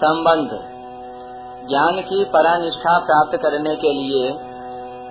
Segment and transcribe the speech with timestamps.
[0.00, 0.50] संबंध।
[1.68, 4.32] ज्ञान की परानिष्ठा प्राप्त करने के लिए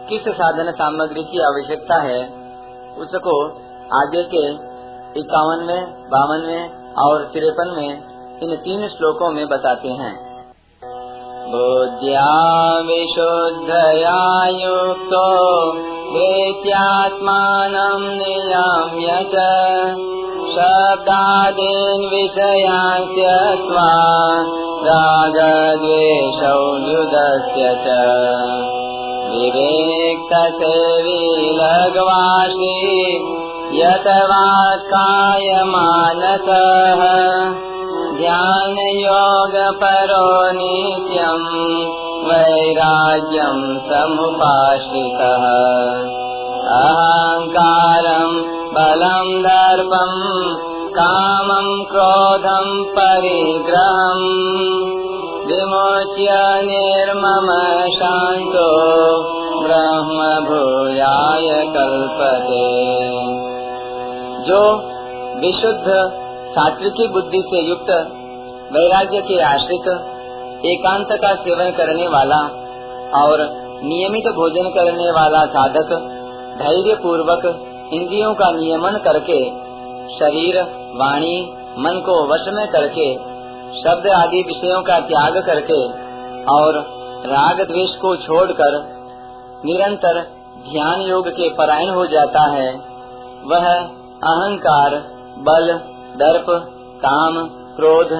[0.09, 2.21] किस साधन सामग्री की आवश्यकता है,
[2.97, 3.35] उसको
[3.95, 4.45] आगे के
[5.19, 6.61] इक्यावनवे बावनवे
[7.01, 7.89] और तिरपन में
[8.39, 10.28] इन तीन श्लोकों में बताते हैं।
[11.51, 12.25] बुद्ध्या
[12.79, 14.17] विशुद्धया
[14.47, 15.29] युक्तो
[16.13, 19.47] वेत्यात्मानं नियाम्य च
[20.53, 23.89] शब्दादीन् विषयान् त्यक्त्वा
[24.87, 27.97] रागद्वेषौ युधस्य च।
[29.31, 31.21] विवेक्तसेवी
[31.55, 32.77] लघ्वाशी
[33.81, 35.69] यतवा कायमानसः
[38.19, 41.47] ध्यानयोगपरो नित्यम्
[42.27, 45.43] वैराग्यम् समुपाश्रितः।
[46.79, 48.35] अहङ्कारम्
[48.75, 50.19] बलम् दर्पम्
[50.89, 54.29] कामम् क्रोधम् परिग्रहम्
[55.47, 56.29] विमोच्य
[56.63, 57.49] निर्मम
[57.89, 58.69] शान्तो
[59.63, 62.69] ब्रह्म भूयाय कल्पते।
[64.47, 64.61] जो
[65.39, 67.89] विशुद्ध सात्विकी बुद्धि से युक्त,
[68.71, 69.87] वैराग्य के आश्रित,
[70.65, 72.39] एकांत का सेवन करने वाला
[73.23, 73.43] और
[73.83, 75.93] नियमित भोजन करने वाला साधक
[76.57, 77.45] धैर्य पूर्वक
[77.93, 79.37] इंद्रियों का नियमन करके,
[80.15, 80.61] शरीर,
[80.95, 81.37] वाणी,
[81.77, 83.13] मन को वश में करके,
[83.81, 85.79] शब्द आदि विषयों का त्याग करके
[86.51, 86.79] और
[87.25, 88.77] राग द्वेष को छोड़कर
[89.65, 90.21] निरंतर
[90.71, 92.67] ध्यान योग के परायण हो जाता है।
[93.45, 93.69] वह
[94.23, 94.95] अहंकार,
[95.39, 95.71] बल
[96.15, 96.45] दर्प,
[97.05, 98.11] काम, क्रोध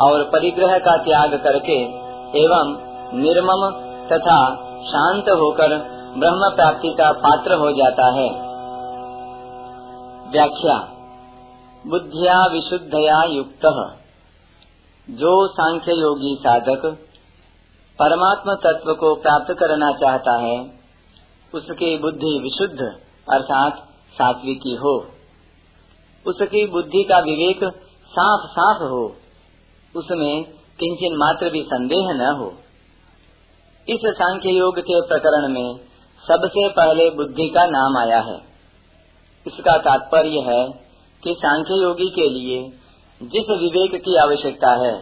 [0.00, 1.82] और परिग्रह का त्याग करके
[2.38, 2.76] एवं
[3.14, 3.70] निर्मम
[4.08, 5.68] तथा शांत होकर
[6.18, 8.30] ब्रह्म प्राप्ति का पात्र हो जाता है।
[10.30, 10.78] व्याख्या।
[11.86, 13.92] बुद्धिया विशुद्धया युक्त।
[15.10, 16.98] जो सांख्य योगी साधक
[18.02, 20.70] परमात्म तत्व को प्राप्त करना चाहता है,
[21.54, 22.80] उसकी बुद्धि विशुद्ध
[23.32, 23.76] अर्थात
[24.14, 25.06] सात्विकी हो।
[26.26, 27.64] उसकी बुद्धि का विवेक
[28.08, 29.16] साफ़ साफ़ हो,
[29.96, 30.44] उसमें
[30.80, 32.54] किंचन मात्र भी संदेह न हो।
[33.88, 35.76] इस सांख्य योग के प्रकरण में
[36.28, 38.36] सबसे पहले बुद्धि का नाम आया है।
[39.46, 40.68] इसका तात्पर्य है
[41.24, 42.68] कि सांख्य योगी के लिए
[43.22, 44.94] जिस विवेक की आवश्यकता है,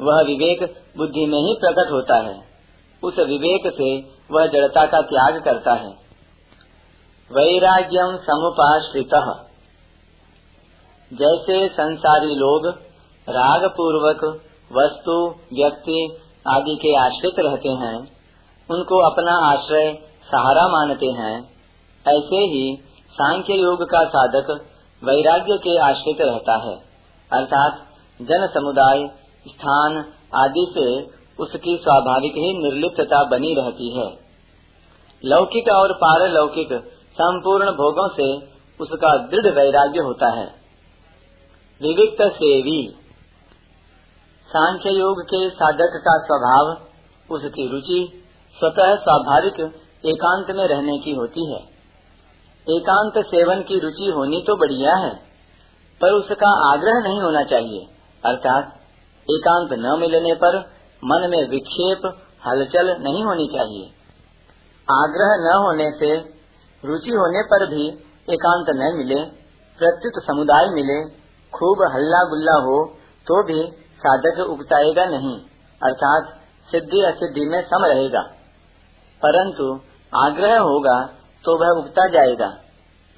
[0.00, 2.48] वह विवेक बुद्धि में ही प्रकट होता है।
[3.02, 3.98] उस विवेक से
[4.30, 5.90] वह जड़ता का त्याग करता है।
[7.32, 9.47] वैराग्यम समुपाश्रित।
[11.12, 12.66] जैसे संसारी लोग
[13.28, 14.24] राग पूर्वक
[14.72, 18.08] वस्तु, व्यक्ति आदि के आश्रित रहते हैं,
[18.70, 19.92] उनको अपना आश्रय
[20.32, 21.40] सहारा मानते हैं,
[22.08, 22.78] ऐसे ही
[23.12, 24.50] सांख्य योग का साधक
[25.04, 26.74] वैराग्य के आश्रित रहता है।
[27.32, 27.86] अर्थात
[28.22, 29.10] जन समुदाय,
[29.48, 30.04] स्थान
[30.34, 34.12] आदि से उसकी स्वाभाविक ही निर्लिप्तता बनी रहती है।
[35.24, 36.72] लौकिक और पारलौकिक
[37.12, 38.46] संपूर्ण भोगों से
[38.80, 40.57] उसका दृढ़ वैराग्य होता है।
[41.82, 42.96] विविक्त सेवी
[44.48, 46.86] सांख्य योग के साधक का स्वभाव,
[47.34, 48.24] उसकी रुचि
[48.58, 49.60] स्वतः स्वाभाविक,
[50.06, 51.60] एकांत में रहने की होती है।
[52.76, 55.14] एकांत सेवन की रुचि होनी तो बढ़िया है,
[56.00, 57.86] पर उसका आग्रह नहीं होना चाहिए।
[58.24, 58.64] अर्थात,
[59.30, 60.58] एकांत न मिलने पर
[61.04, 62.06] मन में विक्षेप,
[62.46, 63.86] हलचल नहीं होनी चाहिए।
[64.92, 66.16] आग्रह न होने से,
[66.84, 67.88] रुचि होने पर भी
[68.34, 69.24] एकांत न मिले,
[69.78, 72.78] प्रत्युत समुदाय मिले खूब हल्ला गुल्ला हो
[73.26, 73.62] तो भी
[74.00, 75.36] साधक उगताएगा नहीं,
[75.80, 76.34] अर्थात
[76.68, 78.20] सिद्धि असिद्धि में सम रहेगा।
[79.22, 79.66] परंतु
[80.12, 80.98] आग्रह होगा
[81.44, 82.52] तो वह उगता जाएगा,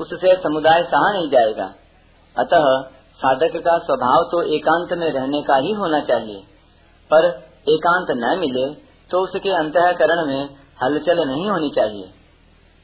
[0.00, 1.64] उससे समुदाय सहा नहीं जाएगा।
[2.36, 2.64] अतः
[3.20, 6.42] साधक का स्वभाव तो एकांत में रहने का ही होना चाहिए।
[7.10, 7.26] पर
[7.68, 8.66] एकांत न मिले
[9.10, 10.48] तो उसके अंतकरण में
[10.82, 12.06] हलचल नहीं होनी चाहिए।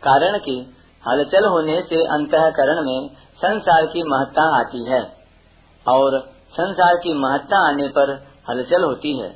[0.03, 0.57] कारण कि
[1.05, 3.09] हलचल होने से अंतकरण में
[3.39, 5.16] संसार की महत्ता आती है।
[5.89, 9.31] और संसार की महत्ता आने पर हलचल होती है,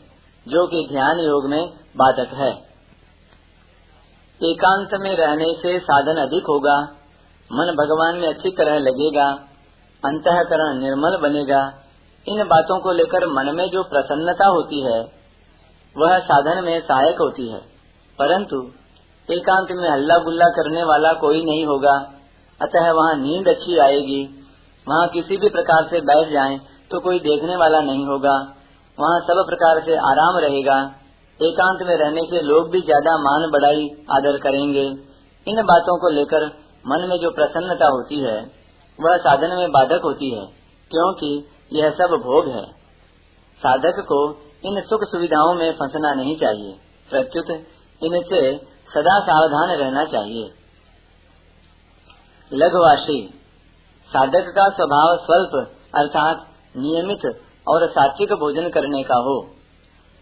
[0.48, 2.70] जो कि ध्यान योग में बाधक है।
[4.42, 6.80] एकांत में रहने से साधन अधिक होगा,
[7.52, 9.28] मन भगवान में अच्छी तरह लगेगा,
[10.04, 11.72] अंतकरण निर्मल बनेगा।
[12.28, 15.12] इन बातों को लेकर मन में जो प्रसन्नता होती है,
[15.96, 17.60] वह साधन में सहायक होती है।
[18.18, 18.70] परंतु
[19.30, 22.12] एकांत में हल्ला गुल्ला करने वाला कोई नहीं होगा,
[22.62, 24.39] अतः वहाँ नींद अच्छी आएगी।
[24.90, 26.58] वहाँ किसी भी प्रकार से बैठ जाएँ
[26.90, 28.36] तो कोई देखने वाला नहीं होगा।
[28.98, 30.78] वहाँ सब प्रकार से आराम रहेगा।
[31.40, 34.82] एकांत में रहने से लोग भी ज़्यादा मान बढ़ाई आदर करेंगे।
[35.46, 36.46] इन बातों को लेकर
[36.84, 38.36] मन में जो प्रसन्नता होती है,
[38.98, 40.44] वह साधन में बाधक होती है,
[40.90, 41.30] क्योंकि
[41.72, 42.64] यह सब भोग है।
[43.62, 44.20] साधक को
[44.64, 46.72] इन सुख सुविधाओं में फंसना नहीं चाहिए।
[47.10, 47.50] प्रत्युत
[48.02, 48.40] इनसे
[48.94, 50.50] सदा सावधान रहना चाहिए।
[52.52, 53.18] लघुवाशी
[54.10, 56.46] साधक का स्वभाव स्वल्प, अर्थात
[56.76, 57.24] नियमित
[57.68, 59.40] और सात्विक भोजन करने का हो।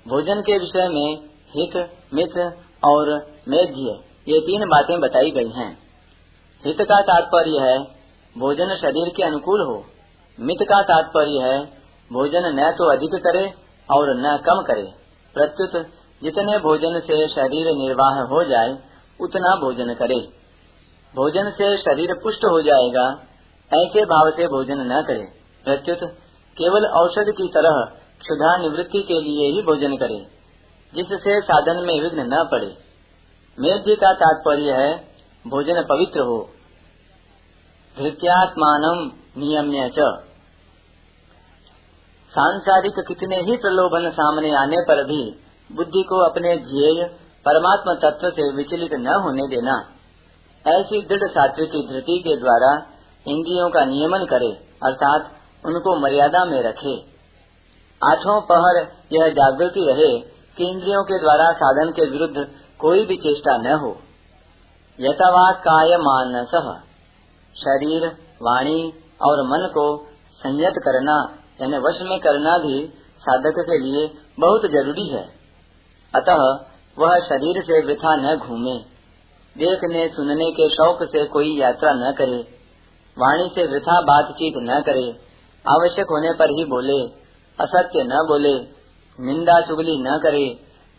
[0.09, 1.17] भोजन के विषय में
[1.57, 2.55] हित मित
[2.85, 3.11] और
[3.49, 5.79] मेध्य ये तीन बातें बताई गई हैं।
[6.67, 7.79] हित का तात्पर्य है,
[8.39, 9.85] भोजन शरीर के अनुकूल हो।
[10.41, 11.65] मित का तात्पर्य है,
[12.13, 13.53] भोजन न तो अधिक करे
[13.91, 14.93] और न कम करे।
[15.35, 15.87] प्रत्युत
[16.23, 18.79] जितने भोजन से शरीर निर्वाह हो जाए,
[19.21, 20.21] उतना भोजन करे।
[21.15, 23.25] भोजन से शरीर पुष्ट हो जाएगा
[23.75, 25.27] ऐसे भाव से भोजन न करे।
[25.65, 25.99] प्रत्युत,
[26.57, 27.85] केवल औषध की तरह
[28.21, 30.27] क्षुधा निवृत्ति के लिए ही भोजन करे,
[30.95, 32.77] जिससे साधन में विघ्न न पड़े।
[33.61, 35.09] मेघ्य का तात्पर्य है,
[35.47, 36.51] भोजन पवित्र हो।
[37.99, 40.29] धृत्यात्मान नियम्य च।
[42.31, 45.41] सांसारिक कितने ही प्रलोभन सामने आने पर भी
[45.73, 47.05] बुद्धि को अपने ध्येय,
[47.47, 49.77] परमात्मा तत्व से विचलित न होने देना,
[50.67, 54.51] ऐसी दृढ़ सात्विक धृति के द्वारा इंद्रियों का नियमन करे,
[54.85, 55.33] अर्थात
[55.67, 57.19] उनको मर्यादा में रखे।
[58.05, 60.19] आठों पहर यह जागृति रहे
[60.57, 62.49] कि इंद्रियों के द्वारा साधन के विरुद्ध
[62.79, 63.97] कोई भी चेष्टा न हो।
[65.01, 66.75] यथावा काय मानस
[67.57, 68.07] शरीर,
[68.43, 68.93] वाणी
[69.23, 70.07] और मन को
[70.39, 72.87] संयत करना, यानी वश में करना भी
[73.21, 74.11] साधक के लिए
[74.41, 75.29] बहुत ज़रूरी है।
[76.15, 76.69] अतः
[76.99, 78.79] वह शरीर से वृथा न घूमे।
[79.59, 82.58] देखने, सुनने के शौक से कोई यात्रा न करे।
[83.19, 85.07] वाणी से वृथा बातचीत न करे,
[85.65, 86.99] आवश्यक होने पर ही बोले,
[87.59, 88.55] असत्य न बोले,
[89.19, 90.47] निंदा चुगली न करे,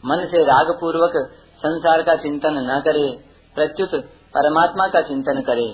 [0.04, 1.14] मन से राग पूर्वक
[1.60, 3.08] संसार का चिंतन न करे
[3.56, 3.96] प्रत्युत
[4.36, 5.70] परमात्मा का चिंतन करे।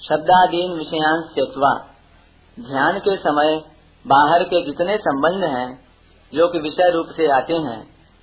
[0.00, 1.72] शब्दादीन विषयांश त्यक्वा
[2.58, 3.56] ध्यान के समय
[4.04, 5.68] बाहर के जितने संबंध हैं
[6.32, 7.80] जो कि विषय रूप से आते हैं,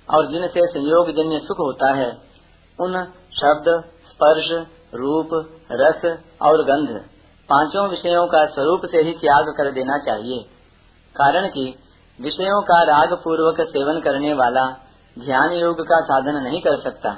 [0.08, 2.08] और जिनसे संयोग जन्य सुख होता है,
[2.78, 3.68] उन शब्द,
[4.08, 4.48] स्पर्श
[4.94, 5.30] रूप,
[5.72, 6.04] रस
[6.42, 6.88] और गंध
[7.48, 10.38] पाँचों विषयों का स्वरूप से ही त्याग कर देना चाहिए।
[11.16, 11.64] कारण कि
[12.18, 14.64] विषयों का राग पूर्वक सेवन करने वाला
[15.16, 17.10] ध्यान योग का साधन नहीं कर सकता।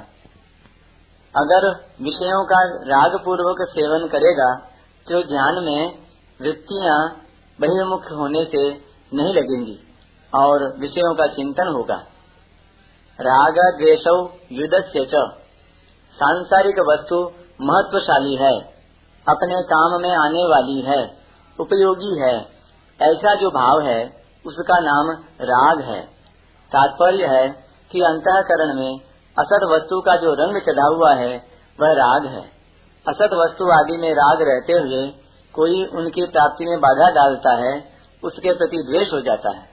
[1.35, 1.67] अगर
[2.01, 4.49] विषयों का राग पूर्वक सेवन करेगा
[5.07, 5.81] तो ध्यान में
[6.39, 6.99] वृत्तियाँ
[7.59, 8.63] बहिर्मुख होने से
[9.11, 9.79] नहीं लगेंगी
[10.33, 11.95] और विषयों का चिंतन होगा।
[13.19, 14.07] राग द्वेष
[14.51, 14.83] युद्ध
[16.17, 17.17] सांसारिक वस्तु
[17.61, 18.59] महत्वशाली है,
[19.27, 21.17] अपने काम में आने वाली है,
[21.59, 22.35] उपयोगी है।
[22.99, 25.09] ऐसा जो भाव है, उसका नाम
[25.41, 26.01] राग है।
[26.71, 27.47] तात्पर्य है
[27.91, 28.99] कि अंतकरण में
[29.37, 31.31] असत वस्तु का जो रंग चढ़ा हुआ है,
[31.79, 32.41] वह राग है।
[33.05, 35.11] असत वस्तु आदि में राग रहते हुए
[35.53, 37.83] कोई उनकी प्राप्ति में बाधा डालता है,
[38.23, 39.69] उसके प्रति द्वेष हो जाता है।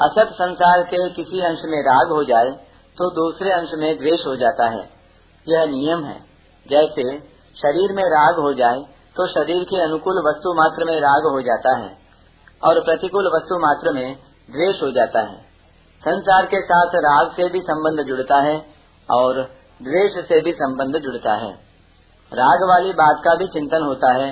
[0.00, 2.50] असत संसार के किसी अंश में राग हो जाए
[2.96, 4.90] तो दूसरे अंश में द्वेष हो जाता है।
[5.48, 6.27] यह नियम है।
[6.68, 7.18] जैसे
[7.56, 8.80] शरीर में राग हो जाए
[9.16, 11.90] तो शरीर के अनुकूल वस्तु मात्र में राग हो जाता है
[12.62, 14.16] और प्रतिकूल वस्तु मात्र में
[14.48, 15.36] द्वेष हो जाता है।
[16.02, 18.56] संसार के साथ राग से भी संबंध जुड़ता है
[19.08, 19.42] और
[19.82, 21.50] द्वेष से भी संबंध जुड़ता है।
[22.32, 24.30] राग वाली बात का भी चिंतन होता है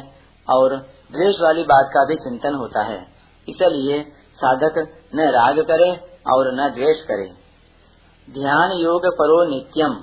[0.49, 0.77] और
[1.12, 2.99] द्वेष वाली बात का भी चिंतन होता है।
[3.49, 4.00] इसलिए
[4.39, 4.79] साधक
[5.15, 5.91] न राग करे
[6.29, 7.27] और न द्वेष करे।
[8.29, 9.94] ध्यान योग परो नित्यम।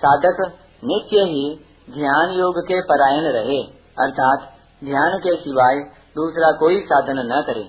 [0.00, 0.52] साधक
[0.82, 1.44] नित्य ही
[1.90, 3.60] ध्यान योग के परायण रहे,
[3.98, 4.38] अर्थात
[4.84, 5.78] ध्यान के सिवाय
[6.16, 7.64] दूसरा कोई साधन न करे।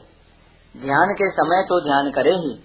[0.76, 2.64] ध्यान के समय तो ध्यान करे ही।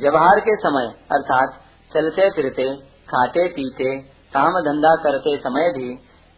[0.00, 1.60] व्यवहार के समय, अर्थात
[1.94, 2.76] चलते फिरते,
[3.08, 3.98] खाते पीते,
[4.34, 5.90] काम धंधा करते समय भी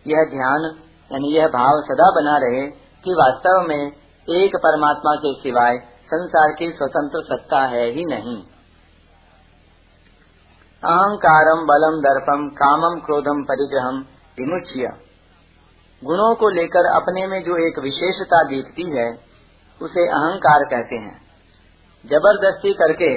[0.07, 0.79] यह ध्यान,
[1.13, 2.67] यानी यह भाव सदा बना रहे
[3.05, 3.93] कि वास्तव में
[4.29, 8.43] एक परमात्मा के सिवाय संसार की स्वतंत्र सत्ता है ही नहीं।
[10.85, 13.99] अहंकारम बलम दर्पम कामम क्रोधम परिग्रहम
[14.39, 14.89] विमुच्य।
[16.05, 19.19] गुणों को लेकर अपने में जो एक विशेषता दिखती है,
[19.83, 21.21] उसे अहंकार कहते हैं।
[22.05, 23.15] ज़बरदस्ती करके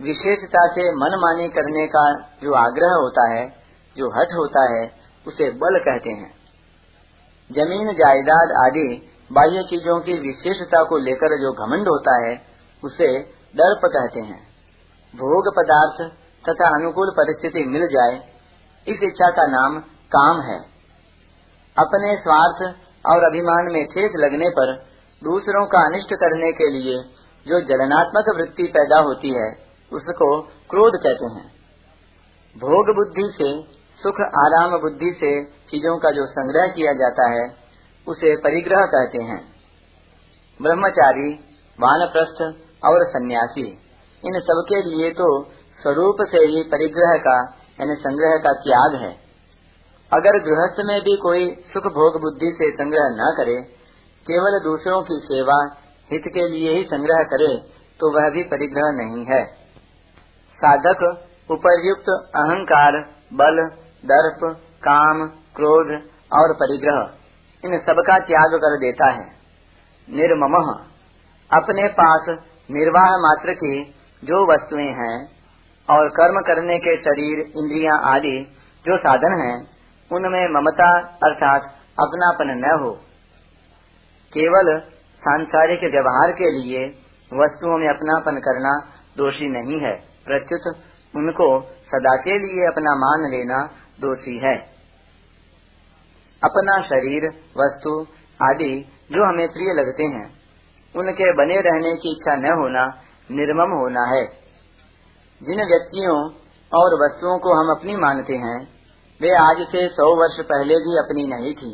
[0.00, 3.46] विशेषता से मनमानी करने का जो आग्रह होता है,
[3.96, 4.90] जो हट होता है,
[5.26, 6.34] उसे बल कहते हैं।
[7.50, 12.42] ज़मीन, जायदाद आदि बाह्य चीज़ों की विशेषता को लेकर जो घमंड होता है,
[12.84, 13.18] उसे
[13.56, 14.42] दर्प कहते हैं।
[15.14, 18.16] भोग पदार्थ तथा अनुकूल परिस्थिति मिल जाए,
[18.86, 19.78] इस इच्छा का नाम
[20.12, 20.58] काम है।
[21.76, 22.62] अपने स्वार्थ
[23.06, 24.72] और अभिमान में ठेस लगने पर
[25.22, 26.96] दूसरों का अनिष्ट करने के लिए
[27.46, 29.48] जो जलनात्मक वृत्ति पैदा होती है,
[29.92, 31.46] उसको क्रोध कहते हैं।
[32.56, 33.50] भोग बुद्धि से,
[34.02, 37.44] सुख आराम बुद्धि से चीज़ों का जो संग्रह किया जाता है,
[38.08, 39.40] उसे परिग्रह कहते हैं।
[40.62, 41.32] ब्रह्मचारी
[41.78, 42.42] वानप्रस्थ
[42.84, 43.66] और सन्यासी,
[44.22, 45.28] इन सबके लिए तो
[45.82, 47.36] स्वरूप से ही परिग्रह का
[47.80, 49.12] यानी संग्रह का त्याग है।
[50.12, 53.60] अगर गृहस्थ में भी कोई सुख भोग बुद्धि से संग्रह न करे,
[54.26, 55.58] केवल दूसरों की सेवा,
[56.10, 57.52] हित के लिए ही संग्रह करे
[58.00, 59.44] तो वह भी परिग्रह नहीं है।
[60.58, 61.02] साधक,
[61.50, 62.98] उपर्युक्त अहंकार,
[63.34, 63.58] बल,
[64.04, 64.40] दर्प,
[64.82, 65.92] काम, क्रोध
[66.32, 67.00] और परिग्रह,
[67.64, 69.26] इन सब का त्याग कर देता है।
[70.08, 70.56] निर्मम,
[71.50, 72.28] अपने पास
[72.70, 73.74] निर्वाह मात्र की
[74.22, 75.41] जो वस्तुएँ हैं
[75.90, 79.66] और कर्म करने के शरीर, इंद्रियाँ आदि जो साधन हैं,
[80.12, 81.62] उनमें ममता अर्थात
[82.00, 82.90] अपनापन न हो।
[84.32, 84.80] केवल
[85.18, 86.86] सांसारिक व्यवहार के लिए
[87.34, 89.96] वस्तुओं में अपनापन करना दोषी नहीं है।
[90.26, 90.76] प्रत्युत
[91.16, 93.66] उनको सदा के लिए अपना मान लेना
[94.00, 94.58] दोषी है।
[96.44, 98.06] अपना शरीर, वस्तु
[98.42, 100.32] आदि जो हमें प्रिय लगते हैं,
[100.96, 102.86] उनके बने रहने की इच्छा न होना
[103.30, 104.41] निर्मम होना है।
[105.42, 106.16] जिन व्यक्तियों
[106.72, 108.58] और वस्तुओं को हम अपनी मानते हैं,
[109.20, 111.70] वे आज से सौ वर्ष पहले भी अपनी नहीं थी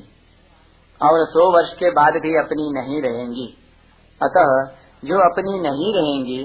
[1.01, 3.47] और सौ वर्ष के बाद भी अपनी नहीं रहेंगी।
[4.21, 4.53] अतः
[5.03, 6.41] जो अपनी नहीं रहेंगी,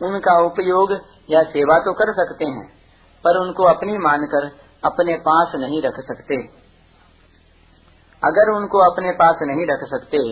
[0.00, 0.92] उनका उपयोग
[1.30, 2.64] या सेवा तो कर सकते हैं,
[3.24, 4.48] पर उनको अपनी मानकर
[4.84, 6.40] अपने पास नहीं रख सकते।
[8.22, 10.24] अगर उनको अपने पास नहीं रख सकते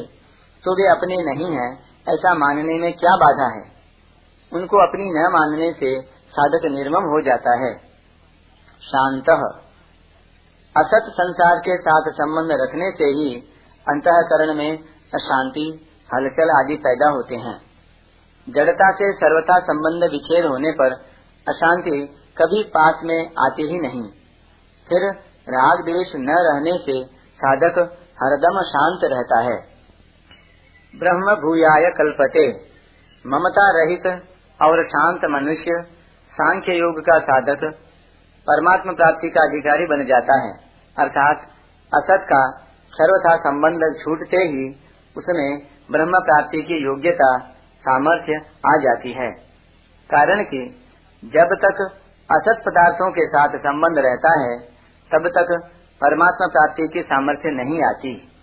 [0.64, 1.70] तो वे अपने नहीं हैं,
[2.08, 3.73] ऐसा मानने में क्या बाधा है?
[4.54, 7.78] उनको अपनी न मानने से साधक निर्मम हो जाता है।
[8.82, 9.30] शांत।
[10.76, 13.34] असत संसार के साथ संबंध रखने से ही
[13.88, 14.78] अंतकरण में
[15.14, 17.62] अशांति, हलचल आदि पैदा होते हैं।
[18.48, 20.92] जड़ता से सर्वथा संबंध विच्छेद होने पर
[21.48, 24.02] अशांति कभी पास में आती ही नहीं।
[24.88, 25.10] फिर
[25.48, 27.78] राग द्वेष न रहने से साधक
[28.22, 29.56] हरदम शांत रहता है।
[30.96, 32.52] ब्रह्म भूयाय कल्पते।
[33.26, 35.82] ममता रहित और शांत मनुष्य
[36.32, 37.74] सांख्य योग का साधक,
[38.50, 40.52] परमात्मा प्राप्ति का अधिकारी बन जाता है।
[40.98, 41.38] अर्थात,
[41.94, 42.50] असत का
[42.92, 44.70] सर्वथा संबंध छूटते ही
[45.16, 47.38] उसमें ब्रह्म प्राप्ति की योग्यता,
[47.80, 48.32] सामर्थ्य
[48.66, 49.30] आ जाती है।
[50.10, 50.82] कारण कि,
[51.24, 51.90] जब तक
[52.32, 54.58] असत पदार्थों के साथ संबंध रहता है,
[55.14, 55.70] तब तक
[56.00, 58.33] परमात्मा प्राप्ति की सामर्थ्य नहीं आती।